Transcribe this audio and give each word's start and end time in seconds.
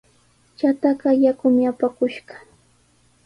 Chataqa 0.57 1.09
yakumi 1.23 1.61
apakushqa. 1.71 2.35